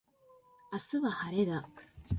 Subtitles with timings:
[0.71, 1.63] 明日は晴れだ。